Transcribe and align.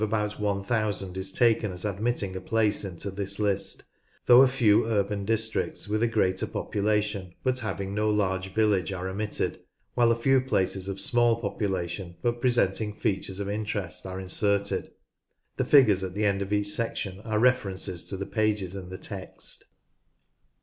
A 0.01 0.03
population 0.07 0.23
of 0.47 0.57
about 0.57 0.57
1000 0.57 1.15
is 1.17 1.31
taken 1.31 1.71
as 1.71 1.85
admitting 1.85 2.35
a 2.35 2.41
place 2.41 2.83
into 2.83 3.11
this 3.11 3.37
list, 3.37 3.83
though 4.25 4.41
a 4.41 4.47
few 4.47 4.87
urban 4.87 5.25
districts 5.25 5.87
with 5.87 6.01
a 6.01 6.07
greater 6.07 6.47
population 6.47 7.35
but 7.43 7.59
having 7.59 7.93
no 7.93 8.09
large 8.09 8.51
village 8.51 8.91
are 8.91 9.07
omitted, 9.07 9.59
while 9.93 10.11
a 10.11 10.15
few 10.15 10.41
places 10.41 10.87
of 10.87 10.99
small 10.99 11.35
population 11.35 12.15
but 12.23 12.41
presenting 12.41 12.95
features 12.95 13.39
of 13.39 13.47
interest 13.47 14.07
are 14.07 14.19
inserted. 14.19 14.89
The 15.57 15.65
figures 15.65 16.03
at 16.03 16.15
the 16.15 16.25
end 16.25 16.41
of 16.41 16.51
each 16.51 16.69
section 16.73 17.19
are 17.19 17.37
references 17.37 18.05
to 18.07 18.17
the 18.17 18.25
pages 18.25 18.73
in 18.75 18.89
the 18.89 18.97
text.) 18.97 19.65